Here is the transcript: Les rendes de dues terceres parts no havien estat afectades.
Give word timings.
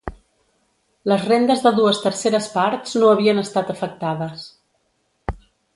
Les 1.11 1.27
rendes 1.31 1.61
de 1.67 1.73
dues 1.81 2.01
terceres 2.07 2.49
parts 2.57 2.99
no 3.03 3.13
havien 3.13 3.45
estat 3.47 3.73
afectades. 3.77 4.51